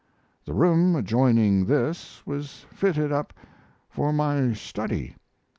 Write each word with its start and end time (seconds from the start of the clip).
The 0.45 0.55
room 0.55 0.95
adjoining 0.95 1.65
this 1.65 2.25
was 2.25 2.65
fitted 2.73 3.11
up 3.11 3.33
for 3.87 4.11
my 4.11 4.53
study. 4.53 5.15